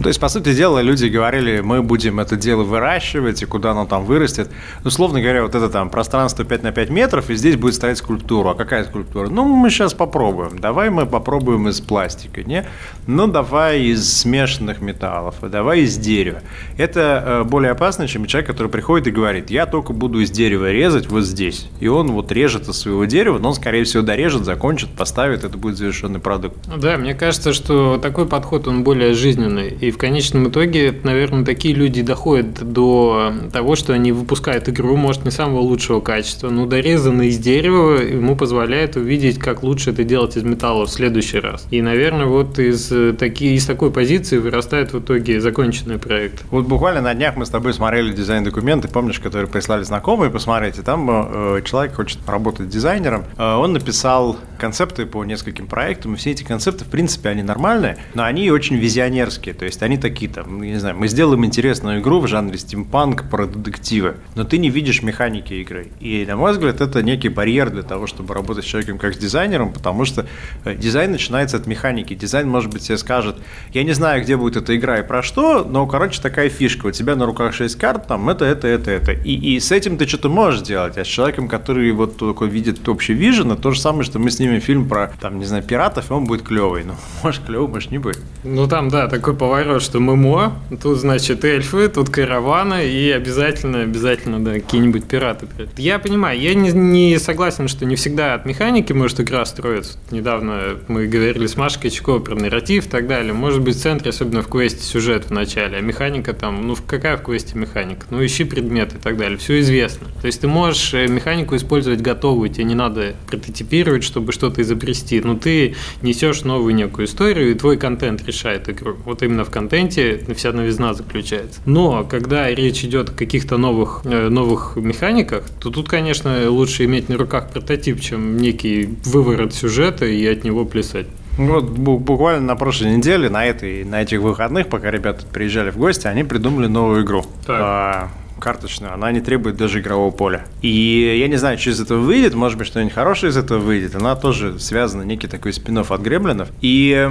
То 0.02 0.08
есть, 0.08 0.20
по 0.20 0.29
сути 0.29 0.55
дела, 0.55 0.81
люди 0.81 1.06
говорили, 1.06 1.61
мы 1.61 1.82
будем 1.82 2.20
это 2.20 2.37
дело 2.37 2.62
выращивать, 2.62 3.43
и 3.43 3.47
куда 3.47 3.73
оно 3.73 3.87
там 3.87 4.05
вырастет. 4.05 4.50
Ну, 4.82 4.88
условно 4.88 5.20
говоря, 5.20 5.43
вот 5.43 5.55
это 5.55 5.69
там 5.69 5.91
пространство 5.91 6.44
5 6.44 6.62
на 6.62 6.73
5 6.73 6.91
метров, 6.91 7.31
и 7.31 7.35
здесь 7.35 7.56
будет 7.56 7.75
стоять 7.75 7.99
скульптура. 7.99 8.50
А 8.50 8.55
какая 8.55 8.85
скульптура? 8.85 9.29
Ну, 9.29 9.44
мы 9.44 9.70
сейчас 9.70 9.94
попробуем. 9.94 10.58
Давай 10.58 10.91
мы 10.91 11.06
попробуем 11.06 11.69
из 11.69 11.81
пластика, 11.81 12.43
не? 12.43 12.67
Ну, 13.06 13.26
давай 13.26 13.82
из 13.82 14.12
смешанных 14.19 14.81
металлов, 14.81 15.37
давай 15.43 15.81
из 15.81 15.97
дерева. 15.97 16.43
Это 16.79 17.25
э, 17.26 17.44
более 17.44 17.73
опасно, 17.73 18.08
чем 18.08 18.26
человек, 18.26 18.49
который 18.49 18.69
приходит 18.69 19.08
и 19.08 19.11
говорит, 19.11 19.50
я 19.50 19.67
только 19.67 19.93
буду 19.93 20.20
из 20.20 20.31
дерева 20.31 20.70
резать 20.70 21.08
вот 21.08 21.25
здесь. 21.25 21.69
И 21.81 21.88
он 21.88 22.12
вот 22.12 22.32
режет 22.32 22.69
из 22.69 22.76
своего 22.76 23.05
дерева, 23.05 23.38
но 23.38 23.49
он, 23.49 23.55
скорее 23.55 23.85
всего, 23.85 24.03
дорежет, 24.03 24.44
закончит, 24.44 24.91
поставит, 24.91 25.44
это 25.44 25.58
будет 25.58 25.76
завершенный 25.76 26.20
продукт. 26.20 26.56
Да, 26.76 26.96
мне 26.96 27.14
кажется, 27.14 27.53
что 27.53 27.99
такой 27.99 28.26
подход, 28.26 28.69
он 28.69 28.85
более 28.85 29.14
жизненный. 29.14 29.69
И 29.90 29.92
в 29.92 29.98
конечном 29.98 30.48
итоге, 30.48 30.94
наверное, 31.02 31.44
такие 31.44 31.75
люди 31.75 32.00
доходят 32.00 32.62
до 32.62 33.32
того, 33.52 33.75
что 33.75 33.92
они 33.92 34.12
выпускают 34.12 34.69
игру, 34.69 34.94
может, 34.94 35.25
не 35.25 35.32
самого 35.32 35.58
лучшего 35.62 36.00
качества, 36.00 36.48
но 36.48 36.64
дорезанный 36.64 37.26
из 37.26 37.38
дерева 37.38 38.00
ему 38.00 38.37
позволяет 38.37 38.94
увидеть, 38.94 39.40
как 39.40 39.64
лучше 39.64 39.90
это 39.90 40.04
делать 40.04 40.37
из 40.37 40.44
металла 40.44 40.87
в 40.87 40.90
следующий 40.90 41.40
раз. 41.40 41.66
И, 41.72 41.82
наверное, 41.82 42.26
вот 42.26 42.60
из, 42.60 42.92
таки, 43.19 43.56
из 43.56 43.66
такой 43.66 43.90
позиции 43.90 44.38
вырастает 44.38 44.92
в 44.92 45.00
итоге 45.00 45.40
законченный 45.40 45.98
проект. 45.98 46.44
Вот 46.52 46.66
буквально 46.66 47.00
на 47.00 47.12
днях 47.12 47.34
мы 47.34 47.44
с 47.44 47.50
тобой 47.50 47.75
смотрели 47.75 48.12
дизайн-документы, 48.12 48.86
помнишь, 48.86 49.19
которые 49.19 49.48
прислали 49.48 49.82
знакомые, 49.82 50.31
посмотрите, 50.31 50.82
там 50.82 51.10
э, 51.10 51.62
человек 51.64 51.94
хочет 51.94 52.20
работать 52.28 52.69
дизайнером, 52.69 53.25
э, 53.36 53.43
он 53.43 53.72
написал 53.72 54.36
концепты 54.56 55.04
по 55.04 55.25
нескольким 55.25 55.66
проектам, 55.66 56.14
и 56.14 56.16
все 56.16 56.31
эти 56.31 56.44
концепты, 56.44 56.84
в 56.84 56.88
принципе, 56.88 57.31
они 57.31 57.43
нормальные, 57.43 57.96
но 58.14 58.22
они 58.22 58.52
очень 58.52 58.76
визионерские, 58.76 59.52
то 59.52 59.64
есть 59.64 59.80
есть 59.81 59.82
они 59.82 59.97
такие 59.97 60.31
там, 60.31 60.59
ну, 60.59 60.65
не 60.65 60.79
знаю, 60.79 60.97
мы 60.97 61.09
сделаем 61.09 61.44
интересную 61.44 62.00
игру 62.00 62.21
в 62.21 62.29
жанре 62.29 62.59
стимпанк 62.59 63.29
про 63.31 63.47
детективы, 63.47 64.17
но 64.35 64.44
ты 64.44 64.59
не 64.59 64.71
видишь 64.71 65.03
механики 65.03 65.55
игры. 65.55 65.88
И, 66.00 66.25
на 66.27 66.37
мой 66.37 66.53
взгляд, 66.53 66.81
это 66.81 67.03
некий 67.03 67.29
барьер 67.29 67.71
для 67.71 67.82
того, 67.82 68.06
чтобы 68.06 68.35
работать 68.35 68.65
с 68.65 68.69
человеком 68.69 68.99
как 68.99 69.15
с 69.15 69.19
дизайнером, 69.19 69.73
потому 69.73 70.05
что 70.05 70.27
э, 70.65 70.75
дизайн 70.75 71.12
начинается 71.12 71.56
от 71.56 71.67
механики. 71.67 72.15
Дизайн, 72.15 72.49
может 72.49 72.71
быть, 72.73 72.82
тебе 72.82 72.99
скажет, 72.99 73.37
я 73.73 73.85
не 73.85 73.93
знаю, 73.93 74.23
где 74.23 74.37
будет 74.37 74.56
эта 74.56 74.77
игра 74.77 74.99
и 74.99 75.06
про 75.06 75.23
что, 75.23 75.65
но, 75.65 75.87
короче, 75.87 76.21
такая 76.21 76.49
фишка, 76.49 76.87
у 76.87 76.91
тебя 76.91 77.17
на 77.17 77.27
руках 77.27 77.55
6 77.55 77.79
карт, 77.79 78.06
там, 78.06 78.29
это, 78.29 78.44
это, 78.44 78.69
это, 78.69 78.91
это. 78.91 79.12
И, 79.12 79.35
и 79.35 79.61
с 79.61 79.73
этим 79.73 79.97
ты 79.97 80.06
что-то 80.06 80.29
можешь 80.29 80.62
делать, 80.62 80.99
а 80.99 81.05
с 81.05 81.09
человеком, 81.09 81.49
который 81.49 81.91
вот 81.93 82.17
такой 82.19 82.49
видит 82.49 82.87
общий 82.88 83.15
вижен, 83.15 83.56
то 83.56 83.71
же 83.73 83.81
самое, 83.81 84.05
что 84.05 84.19
мы 84.19 84.31
снимем 84.31 84.61
фильм 84.61 84.88
про, 84.88 85.11
там, 85.21 85.38
не 85.38 85.44
знаю, 85.44 85.62
пиратов, 85.62 86.11
и 86.11 86.15
он 86.15 86.25
будет 86.25 86.43
клевый. 86.43 86.85
Ну, 86.85 86.94
может, 87.23 87.44
клевый, 87.44 87.69
может, 87.69 87.91
не 87.91 87.99
будет. 87.99 88.21
Ну, 88.44 88.69
там, 88.69 88.88
да, 88.88 89.09
такой 89.09 89.35
поворот 89.35 89.69
говорю, 89.70 89.84
что 89.84 90.00
ММО, 90.00 90.52
тут, 90.82 90.99
значит, 90.99 91.44
эльфы, 91.44 91.88
тут 91.88 92.11
караваны 92.11 92.88
и 92.88 93.11
обязательно, 93.11 93.82
обязательно, 93.82 94.44
да, 94.44 94.55
какие-нибудь 94.55 95.06
пираты. 95.06 95.46
Я 95.76 95.99
понимаю, 95.99 96.38
я 96.40 96.55
не, 96.55 96.70
не 96.72 97.19
согласен, 97.19 97.69
что 97.69 97.84
не 97.84 97.96
всегда 97.96 98.34
от 98.34 98.46
механики 98.46 98.93
может 98.93 99.20
игра 99.20 99.44
строиться. 99.44 99.98
Недавно 100.10 100.79
мы 100.89 101.06
говорили 101.06 101.46
с 101.46 101.56
Машей 101.56 101.82
Качковой 101.82 102.20
про 102.20 102.34
нарратив 102.34 102.86
и 102.86 102.89
так 102.89 103.06
далее. 103.06 103.32
Может 103.32 103.62
быть, 103.62 103.77
в 103.77 103.81
центре, 103.81 104.10
особенно 104.10 104.43
в 104.43 104.48
квесте, 104.48 104.82
сюжет 104.82 105.27
в 105.27 105.31
начале, 105.31 105.79
а 105.79 105.81
механика 105.81 106.32
там, 106.32 106.67
ну, 106.67 106.77
какая 106.86 107.17
в 107.17 107.22
квесте 107.22 107.56
механика? 107.56 108.06
Ну, 108.10 108.24
ищи 108.24 108.44
предметы 108.44 108.96
и 108.96 109.00
так 109.00 109.17
далее. 109.17 109.39
Все 109.39 109.60
известно. 109.60 110.08
То 110.20 110.27
есть 110.27 110.41
ты 110.41 110.48
можешь 110.48 110.94
э, 110.94 111.06
механику 111.06 111.56
использовать 111.56 112.00
готовую, 112.00 112.48
тебе 112.50 112.65
не 112.65 112.74
надо 112.74 113.15
прототипировать, 113.29 114.05
чтобы 114.05 114.32
что-то 114.32 114.62
изобрести. 114.62 115.20
Но 115.20 115.36
ты 115.36 115.77
несешь 116.03 116.43
новую 116.43 116.74
некую 116.74 117.06
историю, 117.06 117.50
и 117.50 117.55
твой 117.55 117.77
контент 117.77 118.27
решает 118.27 118.69
игру. 118.69 118.96
Вот 119.05 119.22
именно 119.22 119.44
в 119.44 119.49
контенте 119.50 120.24
вся 120.34 120.52
новизна 120.52 120.94
заключается. 120.94 121.60
Но 121.66 122.04
когда 122.04 122.48
речь 122.48 122.84
идет 122.84 123.10
о 123.10 123.12
каких-то 123.12 123.56
новых, 123.56 124.02
э, 124.04 124.28
новых 124.28 124.76
механиках, 124.76 125.44
то 125.60 125.70
тут, 125.70 125.88
конечно, 125.88 126.50
лучше 126.50 126.84
иметь 126.84 127.08
на 127.08 127.16
руках 127.16 127.50
прототип, 127.50 128.00
чем 128.00 128.36
некий 128.36 128.96
выворот 129.04 129.54
сюжета 129.54 130.06
и 130.06 130.26
от 130.26 130.44
него 130.44 130.64
плясать. 130.64 131.06
Вот 131.36 131.64
буквально 131.64 132.46
на 132.46 132.56
прошлой 132.56 132.96
неделе, 132.96 133.30
на, 133.30 133.46
этой, 133.46 133.84
на 133.84 134.02
этих 134.02 134.20
выходных, 134.20 134.69
пока 134.69 134.90
ребята 134.90 135.24
приезжали 135.26 135.70
в 135.70 135.76
гости, 135.76 136.06
они 136.06 136.24
придумали 136.24 136.66
новую 136.66 137.04
игру. 137.04 137.24
Так. 137.46 137.60
А, 137.60 138.08
карточную, 138.40 138.92
она 138.92 139.12
не 139.12 139.20
требует 139.20 139.56
даже 139.56 139.80
игрового 139.80 140.10
поля. 140.10 140.44
И 140.62 141.16
я 141.19 141.28
не 141.28 141.36
знаю, 141.36 141.58
что 141.58 141.70
из 141.70 141.80
этого 141.80 142.00
выйдет, 142.00 142.34
может 142.34 142.58
быть, 142.58 142.66
что-нибудь 142.66 142.92
хорошее 142.92 143.30
из 143.30 143.36
этого 143.36 143.58
выйдет. 143.58 143.94
Она 143.94 144.16
тоже 144.16 144.58
связана, 144.58 145.02
некий 145.02 145.28
такой 145.28 145.52
спин 145.52 145.78
от 145.78 146.00
Гремлинов. 146.00 146.48
И 146.60 147.08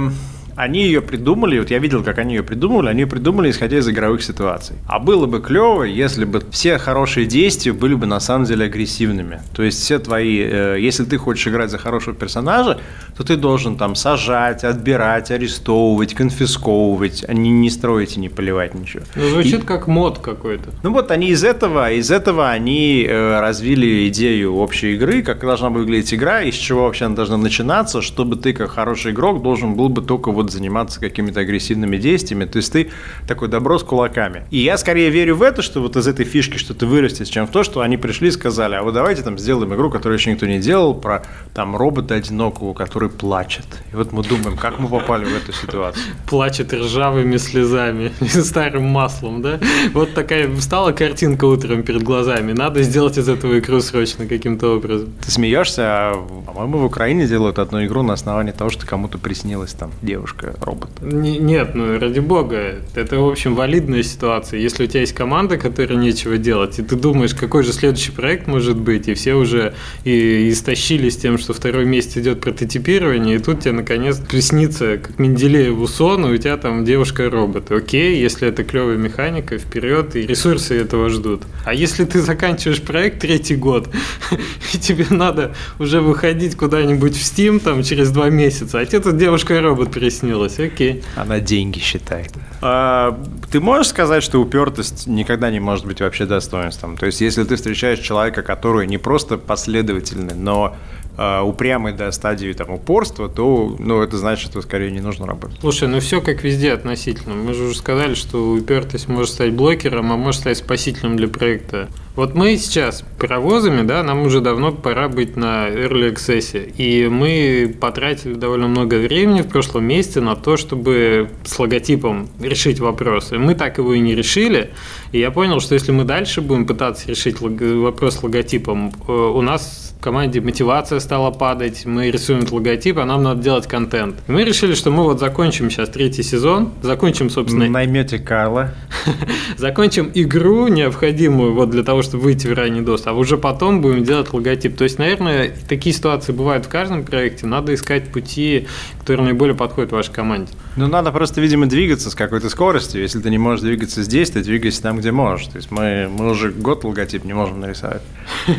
они 0.62 0.84
ее 0.84 1.00
придумали, 1.00 1.58
вот 1.58 1.70
я 1.70 1.78
видел, 1.78 2.04
как 2.04 2.18
они 2.18 2.34
ее 2.34 2.42
придумали, 2.42 2.88
они 2.88 3.00
ее 3.00 3.06
придумали, 3.06 3.50
исходя 3.50 3.78
из 3.78 3.88
игровых 3.88 4.22
ситуаций. 4.22 4.76
А 4.86 4.98
было 4.98 5.26
бы 5.26 5.40
клево, 5.40 5.84
если 5.84 6.24
бы 6.24 6.42
все 6.50 6.78
хорошие 6.78 7.26
действия 7.26 7.72
были 7.72 7.94
бы 7.94 8.06
на 8.06 8.20
самом 8.20 8.44
деле 8.44 8.66
агрессивными. 8.66 9.40
То 9.54 9.62
есть 9.62 9.80
все 9.80 9.98
твои, 9.98 10.38
э, 10.40 10.76
если 10.80 11.04
ты 11.04 11.16
хочешь 11.16 11.46
играть 11.48 11.70
за 11.70 11.78
хорошего 11.78 12.14
персонажа, 12.14 12.78
то 13.16 13.24
ты 13.24 13.36
должен 13.36 13.76
там 13.76 13.94
сажать, 13.94 14.64
отбирать, 14.64 15.30
арестовывать, 15.30 16.14
конфисковывать, 16.14 17.24
а 17.26 17.32
не, 17.32 17.50
не 17.50 17.70
строить 17.70 18.16
и 18.16 18.20
не 18.20 18.28
поливать 18.28 18.74
ничего. 18.74 19.04
Ну, 19.16 19.28
звучит 19.28 19.62
и, 19.62 19.66
как 19.66 19.86
мод 19.86 20.18
какой-то. 20.18 20.70
Ну 20.82 20.92
вот 20.92 21.10
они 21.10 21.28
из 21.28 21.44
этого, 21.44 21.90
из 21.92 22.10
этого 22.10 22.50
они 22.50 23.06
э, 23.08 23.40
развили 23.40 24.08
идею 24.08 24.56
общей 24.56 24.94
игры, 24.94 25.22
как 25.22 25.40
должна 25.40 25.70
выглядеть 25.70 26.12
игра, 26.14 26.42
из 26.42 26.54
чего 26.54 26.82
вообще 26.82 27.06
она 27.06 27.14
должна 27.14 27.36
начинаться, 27.36 28.02
чтобы 28.02 28.36
ты 28.36 28.52
как 28.52 28.70
хороший 28.70 29.12
игрок 29.12 29.42
должен 29.42 29.74
был 29.74 29.88
бы 29.88 30.02
только 30.02 30.30
вот 30.30 30.49
заниматься 30.50 31.00
какими-то 31.00 31.40
агрессивными 31.40 31.96
действиями. 31.96 32.44
То 32.44 32.56
есть 32.56 32.72
ты 32.72 32.90
такой 33.26 33.48
добро 33.48 33.78
с 33.78 33.82
кулаками. 33.82 34.44
И 34.50 34.58
я 34.58 34.76
скорее 34.78 35.10
верю 35.10 35.36
в 35.36 35.42
это, 35.42 35.62
что 35.62 35.80
вот 35.80 35.96
из 35.96 36.06
этой 36.06 36.24
фишки 36.24 36.58
что-то 36.58 36.86
вырастет, 36.86 37.28
чем 37.30 37.46
в 37.46 37.50
то, 37.50 37.62
что 37.62 37.80
они 37.80 37.96
пришли 37.96 38.28
и 38.28 38.30
сказали, 38.30 38.74
а 38.74 38.82
вот 38.82 38.94
давайте 38.94 39.22
там 39.22 39.38
сделаем 39.38 39.74
игру, 39.74 39.90
которую 39.90 40.18
еще 40.18 40.30
никто 40.30 40.46
не 40.46 40.58
делал, 40.58 40.94
про 40.94 41.22
там 41.54 41.76
робота 41.76 42.14
одинокого, 42.14 42.74
который 42.74 43.08
плачет. 43.08 43.66
И 43.92 43.96
вот 43.96 44.12
мы 44.12 44.22
думаем, 44.22 44.56
как 44.56 44.78
мы 44.78 44.88
попали 44.88 45.24
в 45.24 45.34
эту 45.34 45.52
ситуацию. 45.52 46.04
Плачет 46.28 46.72
ржавыми 46.72 47.36
слезами, 47.36 48.12
старым 48.42 48.84
маслом, 48.84 49.42
да? 49.42 49.60
Вот 49.92 50.14
такая 50.14 50.54
встала 50.56 50.92
картинка 50.92 51.44
утром 51.44 51.82
перед 51.82 52.02
глазами. 52.02 52.52
Надо 52.52 52.82
сделать 52.82 53.18
из 53.18 53.28
этого 53.28 53.58
игру 53.58 53.80
срочно 53.80 54.26
каким-то 54.26 54.76
образом. 54.76 55.12
Ты 55.24 55.30
смеешься, 55.30 55.82
а, 55.82 56.26
по-моему, 56.46 56.78
в 56.78 56.84
Украине 56.84 57.26
делают 57.26 57.58
одну 57.58 57.84
игру 57.84 58.02
на 58.02 58.14
основании 58.14 58.52
того, 58.52 58.70
что 58.70 58.86
кому-то 58.86 59.18
приснилась 59.18 59.72
там 59.72 59.90
девушка-робот. 60.30 60.90
нет, 61.02 61.74
ну 61.74 61.98
ради 61.98 62.20
бога, 62.20 62.76
это, 62.94 63.18
в 63.18 63.28
общем, 63.28 63.54
валидная 63.54 64.02
ситуация. 64.02 64.60
Если 64.60 64.84
у 64.84 64.86
тебя 64.86 65.00
есть 65.00 65.12
команда, 65.12 65.56
которая 65.56 65.98
нечего 65.98 66.38
делать, 66.38 66.78
и 66.78 66.82
ты 66.82 66.96
думаешь, 66.96 67.34
какой 67.34 67.62
же 67.62 67.72
следующий 67.72 68.12
проект 68.12 68.46
может 68.46 68.76
быть, 68.76 69.08
и 69.08 69.14
все 69.14 69.34
уже 69.34 69.74
и 70.04 70.50
истощились 70.50 71.16
тем, 71.16 71.38
что 71.38 71.52
второй 71.52 71.84
месяц 71.84 72.16
идет 72.18 72.40
прототипирование, 72.40 73.36
и 73.36 73.38
тут 73.38 73.60
тебе 73.60 73.72
наконец 73.72 74.18
приснится, 74.18 74.98
как 74.98 75.18
Менделееву 75.18 75.86
сон, 75.86 76.26
и 76.26 76.34
у 76.34 76.36
тебя 76.36 76.56
там 76.56 76.84
девушка-робот. 76.84 77.70
Окей, 77.70 78.20
если 78.20 78.48
это 78.48 78.64
клевая 78.64 78.96
механика, 78.96 79.58
вперед, 79.58 80.16
и 80.16 80.22
ресурсы 80.22 80.76
этого 80.76 81.08
ждут. 81.08 81.42
А 81.64 81.74
если 81.74 82.04
ты 82.04 82.20
заканчиваешь 82.20 82.82
проект 82.82 83.20
третий 83.20 83.56
год, 83.56 83.88
и 84.74 84.78
тебе 84.78 85.06
надо 85.10 85.54
уже 85.78 86.00
выходить 86.00 86.56
куда-нибудь 86.56 87.16
в 87.16 87.20
Steam 87.20 87.60
там 87.60 87.82
через 87.82 88.10
два 88.10 88.30
месяца, 88.30 88.78
а 88.78 88.86
тебе 88.86 89.00
тут 89.00 89.16
девушка-робот 89.16 89.90
приснилась, 90.20 90.58
окей. 90.58 91.02
Она 91.16 91.40
деньги 91.40 91.78
считает. 91.78 92.32
А, 92.60 93.18
ты 93.50 93.60
можешь 93.60 93.88
сказать, 93.88 94.22
что 94.22 94.40
упертость 94.40 95.06
никогда 95.06 95.50
не 95.50 95.60
может 95.60 95.86
быть 95.86 96.00
вообще 96.00 96.26
достоинством? 96.26 96.96
То 96.96 97.06
есть, 97.06 97.20
если 97.20 97.44
ты 97.44 97.56
встречаешь 97.56 97.98
человека, 97.98 98.42
который 98.42 98.86
не 98.86 98.98
просто 98.98 99.38
последовательный, 99.38 100.34
но 100.34 100.76
э, 101.20 101.42
упрямый 101.42 101.92
до 101.92 102.10
стадии 102.12 102.52
там, 102.52 102.70
упорства, 102.70 103.28
то 103.28 103.76
ну, 103.78 104.02
это 104.02 104.16
значит, 104.16 104.50
что 104.50 104.62
скорее 104.62 104.90
не 104.90 105.00
нужно 105.00 105.26
работать. 105.26 105.58
Слушай, 105.60 105.88
ну 105.88 106.00
все 106.00 106.22
как 106.22 106.42
везде 106.42 106.72
относительно. 106.72 107.34
Мы 107.34 107.52
же 107.52 107.64
уже 107.64 107.76
сказали, 107.76 108.14
что 108.14 108.52
упертость 108.52 109.08
может 109.08 109.30
стать 109.34 109.52
блокером, 109.52 110.12
а 110.12 110.16
может 110.16 110.40
стать 110.40 110.56
спасителем 110.58 111.16
для 111.16 111.28
проекта. 111.28 111.88
Вот 112.16 112.34
мы 112.34 112.56
сейчас 112.56 113.04
паровозами, 113.18 113.86
да, 113.86 114.02
нам 114.02 114.22
уже 114.22 114.40
давно 114.40 114.72
пора 114.72 115.08
быть 115.08 115.36
на 115.36 115.68
Early 115.68 116.14
Access. 116.14 116.74
И 116.76 117.06
мы 117.08 117.74
потратили 117.80 118.34
довольно 118.34 118.68
много 118.68 118.96
времени 118.96 119.42
в 119.42 119.48
прошлом 119.48 119.84
месяце 119.84 120.20
на 120.20 120.36
то, 120.36 120.56
чтобы 120.56 121.30
с 121.44 121.58
логотипом 121.58 122.28
решить 122.40 122.80
вопрос. 122.80 123.32
И 123.32 123.36
мы 123.36 123.54
так 123.54 123.78
его 123.78 123.94
и 123.94 124.00
не 124.00 124.14
решили. 124.14 124.70
И 125.12 125.18
я 125.18 125.30
понял, 125.30 125.60
что 125.60 125.74
если 125.74 125.92
мы 125.92 126.04
дальше 126.04 126.40
будем 126.40 126.66
пытаться 126.66 127.08
решить 127.08 127.40
вопрос 127.40 128.16
с 128.16 128.22
логотипом, 128.22 128.92
э, 129.06 129.12
у 129.12 129.40
нас 129.42 129.89
команде 130.00 130.40
мотивация 130.40 131.00
стала 131.00 131.30
падать, 131.30 131.84
мы 131.86 132.10
рисуем 132.10 132.46
логотип, 132.50 132.98
а 132.98 133.04
нам 133.04 133.22
надо 133.22 133.42
делать 133.42 133.66
контент. 133.66 134.16
И 134.26 134.32
мы 134.32 134.44
решили, 134.44 134.74
что 134.74 134.90
мы 134.90 135.04
вот 135.04 135.20
закончим 135.20 135.70
сейчас 135.70 135.90
третий 135.90 136.22
сезон, 136.22 136.70
закончим, 136.82 137.30
собственно... 137.30 137.68
Наймете 137.68 138.18
Карла. 138.18 138.74
закончим 139.56 140.10
игру, 140.14 140.68
необходимую 140.68 141.54
вот 141.54 141.70
для 141.70 141.82
того, 141.82 142.02
чтобы 142.02 142.24
выйти 142.24 142.46
в 142.46 142.54
ранний 142.54 142.80
доступ, 142.80 143.08
а 143.08 143.12
уже 143.12 143.36
потом 143.36 143.80
будем 143.80 144.04
делать 144.04 144.32
логотип. 144.32 144.76
То 144.76 144.84
есть, 144.84 144.98
наверное, 144.98 145.54
такие 145.68 145.94
ситуации 145.94 146.32
бывают 146.32 146.66
в 146.66 146.68
каждом 146.68 147.04
проекте, 147.04 147.46
надо 147.46 147.74
искать 147.74 148.12
пути, 148.12 148.66
которые 148.98 149.26
наиболее 149.26 149.56
подходят 149.56 149.92
вашей 149.92 150.12
команде. 150.12 150.52
Ну, 150.76 150.86
надо 150.86 151.12
просто, 151.12 151.40
видимо, 151.40 151.66
двигаться 151.66 152.10
с 152.10 152.14
какой-то 152.14 152.48
скоростью. 152.48 153.02
Если 153.02 153.20
ты 153.20 153.30
не 153.30 153.38
можешь 153.38 153.62
двигаться 153.62 154.02
здесь, 154.02 154.30
ты 154.30 154.42
двигайся 154.42 154.82
там, 154.82 154.98
где 154.98 155.12
можешь. 155.12 155.46
То 155.46 155.56
есть 155.56 155.70
мы, 155.70 156.08
мы 156.08 156.30
уже 156.30 156.50
год 156.50 156.84
логотип 156.84 157.24
не 157.24 157.32
можем 157.32 157.60
нарисовать. 157.60 158.02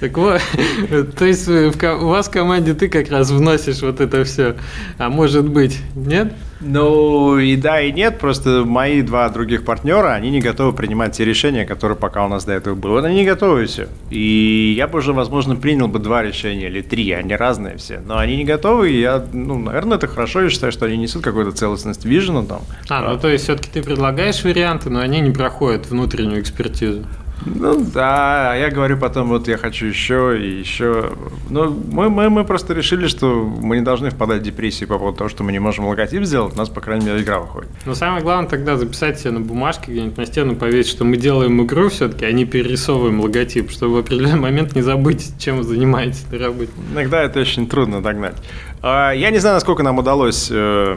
Так 0.00 0.18
вот, 0.18 0.40
то 1.18 1.24
есть 1.24 1.48
у 1.48 2.08
вас 2.08 2.28
в 2.28 2.30
команде 2.30 2.74
ты 2.74 2.88
как 2.88 3.10
раз 3.10 3.30
вносишь 3.30 3.80
вот 3.80 4.00
это 4.00 4.24
все. 4.24 4.56
А 4.98 5.08
может 5.08 5.48
быть, 5.48 5.78
нет? 5.94 6.34
Ну 6.64 7.38
и 7.38 7.56
да, 7.56 7.80
и 7.80 7.92
нет, 7.92 8.18
просто 8.18 8.64
мои 8.64 9.02
два 9.02 9.28
других 9.28 9.64
партнера, 9.64 10.14
они 10.14 10.30
не 10.30 10.40
готовы 10.40 10.72
принимать 10.72 11.12
те 11.12 11.24
решения, 11.24 11.66
которые 11.66 11.96
пока 11.96 12.24
у 12.24 12.28
нас 12.28 12.44
до 12.44 12.52
этого 12.52 12.74
были. 12.74 12.92
Вот 12.92 13.04
они 13.04 13.16
не 13.16 13.24
готовы 13.24 13.66
все. 13.66 13.88
И 14.10 14.74
я 14.76 14.88
бы 14.88 14.98
уже, 14.98 15.12
возможно, 15.12 15.56
принял 15.56 15.88
бы 15.88 15.98
два 15.98 16.22
решения 16.22 16.66
или 16.66 16.80
три, 16.80 17.10
они 17.12 17.36
разные 17.36 17.76
все. 17.76 18.00
Но 18.06 18.18
они 18.18 18.36
не 18.36 18.44
готовы, 18.44 18.92
и 18.92 19.00
я, 19.00 19.24
ну, 19.32 19.58
наверное, 19.58 19.98
это 19.98 20.06
хорошо, 20.06 20.42
я 20.42 20.50
считаю, 20.50 20.72
что 20.72 20.86
они 20.86 20.96
несут 20.96 21.22
какую-то 21.22 21.52
целостность 21.52 22.04
вижена 22.04 22.44
там. 22.44 22.62
А, 22.88 23.12
ну 23.12 23.18
то 23.18 23.28
есть 23.28 23.44
все-таки 23.44 23.70
ты 23.70 23.82
предлагаешь 23.82 24.42
варианты, 24.42 24.90
но 24.90 25.00
они 25.00 25.20
не 25.20 25.30
проходят 25.30 25.90
внутреннюю 25.90 26.40
экспертизу. 26.40 27.04
Ну 27.46 27.84
да, 27.92 28.52
а 28.52 28.56
я 28.56 28.70
говорю 28.70 28.96
потом, 28.96 29.28
вот 29.28 29.48
я 29.48 29.58
хочу 29.58 29.86
еще 29.86 30.38
и 30.40 30.58
еще. 30.58 31.12
Ну, 31.50 31.76
мы, 31.90 32.08
мы, 32.08 32.30
мы 32.30 32.44
просто 32.44 32.72
решили, 32.72 33.06
что 33.06 33.44
мы 33.44 33.76
не 33.76 33.82
должны 33.82 34.10
впадать 34.10 34.40
в 34.40 34.44
депрессию 34.44 34.88
по 34.88 34.98
поводу 34.98 35.18
того, 35.18 35.30
что 35.30 35.44
мы 35.44 35.52
не 35.52 35.58
можем 35.58 35.86
логотип 35.86 36.24
сделать, 36.24 36.54
у 36.54 36.56
нас, 36.56 36.68
по 36.68 36.80
крайней 36.80 37.06
мере, 37.06 37.20
игра 37.20 37.40
выходит. 37.40 37.70
Но 37.84 37.94
самое 37.94 38.22
главное 38.22 38.48
тогда 38.48 38.76
записать 38.76 39.20
себе 39.20 39.32
на 39.32 39.40
бумажке 39.40 39.92
где-нибудь 39.92 40.16
на 40.16 40.26
стену 40.26 40.56
повесить, 40.56 40.92
что 40.92 41.04
мы 41.04 41.16
делаем 41.16 41.62
игру 41.62 41.88
все-таки, 41.88 42.24
а 42.24 42.32
не 42.32 42.46
перерисовываем 42.46 43.20
логотип, 43.20 43.70
чтобы 43.70 43.96
в 43.96 43.98
определенный 43.98 44.40
момент 44.40 44.74
не 44.74 44.82
забыть, 44.82 45.32
чем 45.38 45.58
вы 45.58 45.64
занимаетесь 45.64 46.24
на 46.30 46.38
работе. 46.38 46.70
Иногда 46.92 47.22
это 47.22 47.40
очень 47.40 47.68
трудно 47.68 48.02
догнать. 48.02 48.36
А, 48.80 49.12
я 49.12 49.30
не 49.30 49.38
знаю, 49.38 49.56
насколько 49.56 49.82
нам 49.82 49.98
удалось 49.98 50.48
э, 50.50 50.96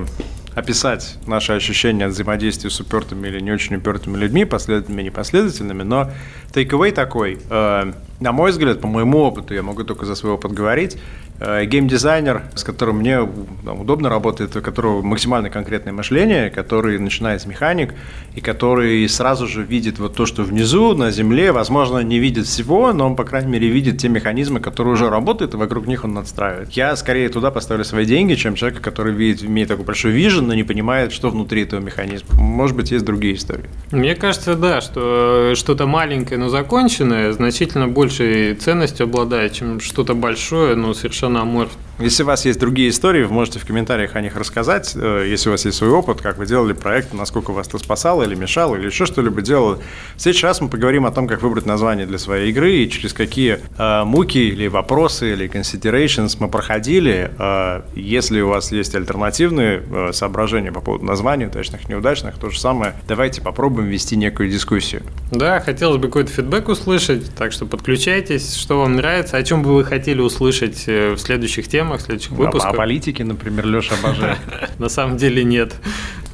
описать 0.57 1.17
наши 1.27 1.53
ощущения 1.53 2.05
от 2.05 2.13
взаимодействия 2.13 2.71
с 2.71 2.79
упертыми 2.79 3.27
или 3.27 3.39
не 3.39 3.51
очень 3.51 3.75
упертыми 3.75 4.17
людьми, 4.17 4.43
последовательными 4.43 5.03
и 5.03 5.05
непоследовательными, 5.05 5.83
но 5.83 6.11
тейковый 6.51 6.91
такой, 6.91 7.37
э, 7.47 7.93
на 8.19 8.31
мой 8.31 8.51
взгляд, 8.51 8.81
по 8.81 8.87
моему 8.87 9.19
опыту, 9.19 9.53
я 9.53 9.63
могу 9.63 9.83
только 9.83 10.05
за 10.05 10.15
свой 10.15 10.33
опыт 10.33 10.51
говорить, 10.51 10.97
Э, 11.39 11.65
геймдизайнер, 11.65 12.43
с 12.55 12.63
которым 12.63 12.97
мне 12.97 13.19
удобно 13.19 14.09
работает, 14.09 14.55
у 14.55 14.61
которого 14.61 15.03
максимально 15.03 15.51
конкретное 15.51 15.93
мышление, 15.93 16.49
который 16.49 16.97
начинает 16.97 17.41
с 17.41 17.45
механик, 17.45 17.93
и 18.35 18.41
который 18.41 19.07
сразу 19.07 19.45
же 19.45 19.61
видит 19.61 19.99
вот 19.99 20.15
то, 20.15 20.25
что 20.25 20.41
внизу, 20.41 20.95
на 20.95 21.11
земле, 21.11 21.51
возможно, 21.51 21.99
не 21.99 22.17
видит 22.17 22.47
всего, 22.47 22.91
но 22.91 23.05
он, 23.05 23.15
по 23.15 23.23
крайней 23.23 23.51
мере, 23.51 23.67
видит 23.67 23.99
те 23.99 24.09
механизмы, 24.09 24.59
которые 24.59 24.95
уже 24.95 25.09
работают, 25.09 25.53
и 25.53 25.57
вокруг 25.57 25.85
них 25.85 26.05
он 26.05 26.15
надстраивает. 26.15 26.71
Я 26.71 26.95
скорее 26.95 27.29
туда 27.29 27.51
поставлю 27.51 27.83
свои 27.83 28.05
деньги, 28.05 28.33
чем 28.33 28.55
человека, 28.55 28.81
который 28.81 29.13
видит, 29.13 29.43
имеет 29.43 29.67
такой 29.67 29.85
большой 29.85 30.13
вижен, 30.13 30.47
но 30.47 30.55
не 30.55 30.63
понимает, 30.63 31.13
что 31.13 31.29
внутри 31.29 31.63
этого 31.63 31.79
механизма. 31.79 32.29
Может 32.33 32.75
быть, 32.75 32.89
есть 32.89 33.05
другие 33.05 33.35
истории. 33.35 33.65
Мне 33.91 34.15
кажется, 34.15 34.55
да, 34.55 34.81
что 34.81 35.53
что-то 35.53 35.85
маленькое, 35.85 36.39
но 36.39 36.49
законченное 36.49 37.31
значительно 37.31 37.87
большей 38.07 38.55
ценностью 38.55 39.03
обладает, 39.05 39.53
чем 39.53 39.79
что-то 39.79 40.13
большое, 40.13 40.75
но 40.75 40.93
совершенно 40.93 41.17
совершенно 41.17 41.41
аморф. 41.41 41.71
Если 41.99 42.21
у 42.21 42.27
вас 42.27 42.45
есть 42.45 42.59
другие 42.59 42.89
истории, 42.89 43.23
вы 43.23 43.33
можете 43.33 43.57
в 43.57 43.65
комментариях 43.65 44.15
о 44.15 44.21
них 44.21 44.35
рассказать. 44.35 44.93
Э, 44.95 45.25
если 45.27 45.49
у 45.49 45.53
вас 45.53 45.65
есть 45.65 45.77
свой 45.77 45.89
опыт, 45.89 46.21
как 46.21 46.37
вы 46.37 46.45
делали 46.45 46.73
проект, 46.73 47.11
насколько 47.11 47.51
вас 47.51 47.67
это 47.67 47.79
спасало 47.79 48.21
или 48.21 48.35
мешало, 48.35 48.75
или 48.75 48.85
еще 48.85 49.07
что-либо 49.07 49.41
делало. 49.41 49.79
В 50.15 50.21
следующий 50.21 50.45
раз 50.45 50.61
мы 50.61 50.69
поговорим 50.69 51.07
о 51.07 51.11
том, 51.11 51.27
как 51.27 51.41
выбрать 51.41 51.65
название 51.65 52.05
для 52.05 52.19
своей 52.19 52.51
игры 52.51 52.75
и 52.75 52.89
через 52.89 53.13
какие 53.13 53.59
э, 53.77 54.03
муки 54.03 54.37
или 54.37 54.67
вопросы 54.67 55.33
или 55.33 55.49
considerations 55.49 56.37
мы 56.39 56.49
проходили. 56.49 57.31
Э, 57.39 57.81
если 57.95 58.41
у 58.41 58.49
вас 58.49 58.71
есть 58.71 58.93
альтернативные 58.93 59.81
э, 59.81 60.13
соображения 60.13 60.71
по 60.71 60.81
поводу 60.81 61.03
названия, 61.03 61.47
удачных, 61.47 61.89
неудачных, 61.89 62.37
то 62.37 62.51
же 62.51 62.59
самое, 62.59 62.93
давайте 63.07 63.41
попробуем 63.41 63.87
вести 63.87 64.15
некую 64.15 64.51
дискуссию. 64.51 65.01
Да, 65.31 65.59
хотелось 65.61 65.97
бы 65.97 66.09
какой-то 66.09 66.31
фидбэк 66.31 66.69
услышать, 66.69 67.33
так 67.35 67.51
что 67.51 67.65
подключайтесь, 67.65 67.96
что 68.55 68.79
вам 68.79 68.95
нравится, 68.95 69.37
о 69.37 69.43
чем 69.43 69.63
бы 69.63 69.73
вы 69.73 69.83
хотели 69.83 70.21
услышать 70.21 70.83
э, 70.87 71.13
в 71.13 71.19
следующих 71.19 71.67
темах, 71.67 72.01
в 72.01 72.03
следующих 72.03 72.31
выпусках. 72.31 72.71
О 72.71 72.73
политике, 72.73 73.23
например, 73.23 73.65
Леша 73.65 73.95
обожает. 73.95 74.39
На 74.79 74.89
самом 74.89 75.17
деле 75.17 75.43
нет. 75.43 75.73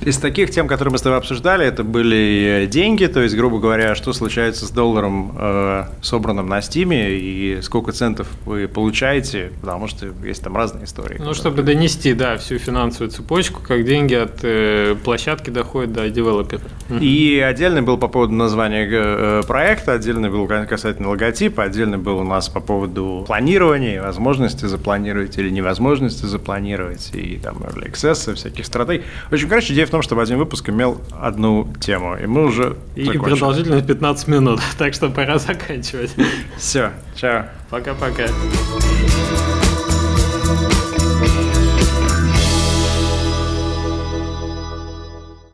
Из 0.05 0.17
таких 0.17 0.51
тем, 0.51 0.67
которые 0.67 0.91
мы 0.91 0.97
с 0.97 1.01
тобой 1.01 1.17
обсуждали, 1.17 1.65
это 1.65 1.83
были 1.83 2.67
деньги, 2.69 3.05
то 3.05 3.21
есть, 3.21 3.35
грубо 3.35 3.59
говоря, 3.59 3.95
что 3.95 4.13
случается 4.13 4.65
с 4.65 4.69
долларом, 4.69 5.35
э, 5.37 5.83
собранным 6.01 6.47
на 6.47 6.61
Стиме, 6.61 7.11
и 7.11 7.61
сколько 7.61 7.91
центов 7.91 8.27
вы 8.45 8.67
получаете, 8.67 9.51
потому 9.61 9.87
что 9.87 10.07
есть 10.23 10.43
там 10.43 10.55
разные 10.55 10.85
истории. 10.85 11.17
Ну, 11.19 11.33
чтобы 11.33 11.61
донести, 11.63 12.13
да, 12.13 12.37
всю 12.37 12.57
финансовую 12.57 13.11
цепочку, 13.11 13.61
как 13.61 13.85
деньги 13.85 14.15
от 14.15 14.39
э, 14.43 14.95
площадки 15.03 15.49
доходят 15.49 15.93
до 15.93 16.09
девелопера. 16.09 16.61
И 16.89 17.39
отдельный 17.39 17.81
был 17.81 17.97
по 17.97 18.07
поводу 18.07 18.33
названия 18.33 18.87
э, 18.91 19.43
проекта, 19.47 19.93
отдельный 19.93 20.29
был 20.29 20.47
касательно 20.47 21.09
логотипа, 21.09 21.63
отдельный 21.63 21.97
был 21.97 22.19
у 22.19 22.23
нас 22.23 22.49
по 22.49 22.59
поводу 22.59 23.23
планирования, 23.25 24.01
возможности 24.01 24.65
запланировать 24.65 25.37
или 25.37 25.49
невозможности 25.49 26.25
запланировать, 26.25 27.11
и 27.13 27.39
там 27.41 27.57
access, 27.57 28.33
всяких 28.33 28.65
стратегий. 28.65 29.03
В 29.29 29.33
общем, 29.33 29.49
короче, 29.49 29.73
идея 29.73 29.85
том, 29.93 30.01
чтобы 30.01 30.23
один 30.23 30.39
выпуск 30.39 30.67
имел 30.69 30.99
одну 31.11 31.71
тему, 31.79 32.15
и 32.17 32.25
мы 32.25 32.45
уже 32.45 32.77
И 32.95 33.05
закончили. 33.05 33.29
продолжительность 33.29 33.85
15 33.85 34.27
минут, 34.27 34.59
так 34.79 34.95
что 34.95 35.09
пора 35.09 35.37
заканчивать. 35.37 36.15
Все, 36.57 36.91
чао. 37.15 37.45
Пока-пока. 37.69 38.25